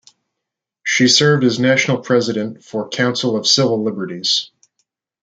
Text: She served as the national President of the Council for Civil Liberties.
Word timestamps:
She 0.83 1.07
served 1.07 1.43
as 1.43 1.57
the 1.57 1.61
national 1.61 1.99
President 1.99 2.57
of 2.57 2.65
the 2.71 2.87
Council 2.87 3.37
for 3.37 3.43
Civil 3.43 3.83
Liberties. 3.83 4.49